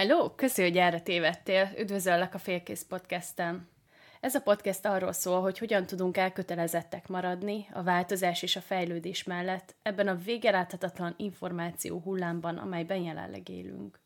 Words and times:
Hello, 0.00 0.34
köszi, 0.34 0.62
hogy 0.62 0.76
erre 0.76 1.00
tévedtél. 1.00 1.70
Üdvözöllek 1.78 2.34
a 2.34 2.38
Félkész 2.38 2.82
Podcasten. 2.88 3.68
Ez 4.20 4.34
a 4.34 4.40
podcast 4.40 4.86
arról 4.86 5.12
szól, 5.12 5.40
hogy 5.40 5.58
hogyan 5.58 5.86
tudunk 5.86 6.16
elkötelezettek 6.16 7.08
maradni 7.08 7.66
a 7.72 7.82
változás 7.82 8.42
és 8.42 8.56
a 8.56 8.60
fejlődés 8.60 9.24
mellett 9.24 9.74
ebben 9.82 10.08
a 10.08 10.14
végeláthatatlan 10.14 11.14
információ 11.16 11.98
hullámban, 11.98 12.56
amelyben 12.56 13.02
jelenleg 13.02 13.48
élünk. 13.48 14.00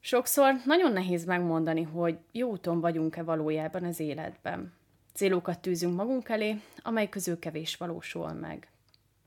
Sokszor 0.00 0.54
nagyon 0.64 0.92
nehéz 0.92 1.24
megmondani, 1.24 1.82
hogy 1.82 2.18
jó 2.32 2.50
úton 2.50 2.80
vagyunk-e 2.80 3.22
valójában 3.22 3.84
az 3.84 4.00
életben. 4.00 4.72
Célokat 5.14 5.60
tűzünk 5.60 5.96
magunk 5.96 6.28
elé, 6.28 6.60
amely 6.82 7.08
közül 7.08 7.38
kevés 7.38 7.76
valósul 7.76 8.32
meg. 8.32 8.68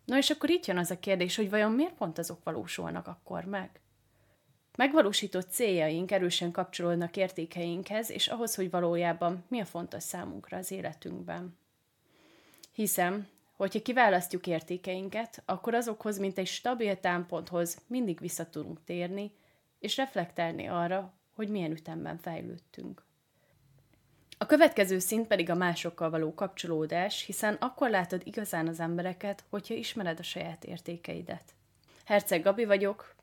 Na 0.06 0.18
és 0.18 0.30
akkor 0.30 0.50
itt 0.50 0.66
jön 0.66 0.78
az 0.78 0.92
a 0.92 1.00
kérdés, 1.00 1.36
hogy 1.36 1.50
vajon 1.50 1.72
miért 1.72 1.94
pont 1.94 2.18
azok 2.18 2.44
valósulnak 2.44 3.08
akkor 3.08 3.44
meg? 3.44 3.70
Megvalósított 4.78 5.52
céljaink 5.52 6.12
erősen 6.12 6.52
kapcsolódnak 6.52 7.18
értékeinkhez, 7.18 8.10
és 8.10 8.28
ahhoz, 8.28 8.56
hogy 8.56 8.70
valójában 8.70 9.46
mi 9.48 9.60
a 9.60 9.66
fontos 9.66 10.04
számunkra 10.04 10.58
az 10.58 10.72
életünkben. 10.72 11.58
Hiszem, 12.72 13.28
hogyha 13.56 13.82
kiválasztjuk 13.82 14.48
értékeinket, 14.48 15.42
akkor 15.46 15.74
azokhoz, 15.74 16.18
mint 16.18 16.38
egy 16.38 16.48
stabil 16.48 17.00
támponthoz 17.00 17.78
mindig 17.88 18.20
vissza 18.20 18.50
tudunk 18.50 18.84
térni, 18.84 19.32
és 19.80 19.98
reflektálni 19.98 20.68
arra, 20.68 21.14
hogy 21.36 21.50
milyen 21.50 21.72
ütemben 21.72 22.18
fejlődtünk. 22.18 23.06
A 24.38 24.46
következő 24.46 25.00
szint 25.00 25.28
pedig 25.28 25.50
a 25.50 25.56
másokkal 25.56 26.10
való 26.10 26.34
kapcsolódás, 26.34 27.26
hiszen 27.26 27.54
akkor 27.54 27.90
látod 27.90 28.22
igazán 28.26 28.68
az 28.68 28.80
embereket, 28.80 29.44
hogyha 29.50 29.74
ismered 29.74 30.20
a 30.20 30.24
saját 30.24 30.64
értékeidet. 30.64 31.44
Herceg 32.06 32.42
Gabi 32.42 32.66
vagyok, 32.66 33.16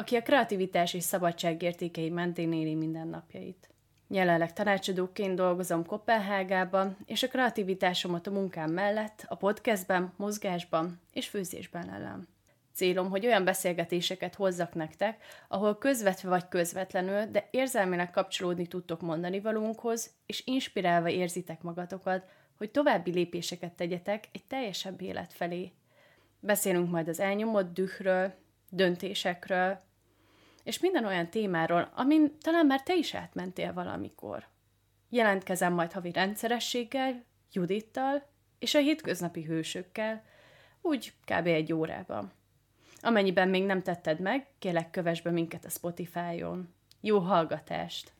aki 0.00 0.16
a 0.16 0.22
kreativitás 0.22 0.94
és 0.94 1.02
szabadság 1.02 1.62
értékei 1.62 2.10
mentén 2.10 2.52
éli 2.52 2.74
mindennapjait. 2.74 3.70
Jelenleg 4.08 4.52
tanácsadóként 4.52 5.34
dolgozom 5.34 5.86
Kopenhágában, 5.86 6.96
és 7.06 7.22
a 7.22 7.28
kreativitásomat 7.28 8.26
a 8.26 8.30
munkám 8.30 8.70
mellett 8.70 9.24
a 9.28 9.34
podcastben, 9.34 10.12
mozgásban 10.16 11.00
és 11.12 11.28
főzésben 11.28 11.86
lelem. 11.86 12.28
Célom, 12.72 13.10
hogy 13.10 13.26
olyan 13.26 13.44
beszélgetéseket 13.44 14.34
hozzak 14.34 14.74
nektek, 14.74 15.22
ahol 15.48 15.78
közvetve 15.78 16.28
vagy 16.28 16.48
közvetlenül, 16.48 17.24
de 17.30 17.48
érzelmileg 17.50 18.10
kapcsolódni 18.10 18.66
tudtok 18.66 19.00
mondani 19.00 19.40
valónkhoz, 19.40 20.10
és 20.26 20.42
inspirálva 20.46 21.08
érzitek 21.08 21.62
magatokat, 21.62 22.24
hogy 22.56 22.70
további 22.70 23.10
lépéseket 23.10 23.72
tegyetek 23.72 24.24
egy 24.32 24.44
teljesebb 24.44 25.00
élet 25.00 25.32
felé. 25.32 25.72
Beszélünk 26.40 26.90
majd 26.90 27.08
az 27.08 27.20
elnyomott 27.20 27.72
dühről, 27.72 28.32
döntésekről, 28.70 29.86
és 30.68 30.78
minden 30.78 31.04
olyan 31.04 31.30
témáról, 31.30 31.90
amin 31.94 32.38
talán 32.40 32.66
már 32.66 32.82
te 32.82 32.94
is 32.94 33.14
átmentél 33.14 33.72
valamikor. 33.72 34.46
Jelentkezem 35.08 35.72
majd 35.72 35.92
havi 35.92 36.12
rendszerességgel, 36.12 37.24
Judittal 37.52 38.26
és 38.58 38.74
a 38.74 38.78
hétköznapi 38.78 39.42
hősökkel, 39.42 40.24
úgy 40.80 41.12
kb. 41.24 41.46
egy 41.46 41.72
órában. 41.72 42.32
Amennyiben 43.00 43.48
még 43.48 43.64
nem 43.64 43.82
tetted 43.82 44.20
meg, 44.20 44.46
kérlek 44.58 44.90
kövess 44.90 45.20
be 45.20 45.30
minket 45.30 45.64
a 45.64 45.68
Spotify-on. 45.68 46.74
Jó 47.00 47.18
hallgatást! 47.18 48.12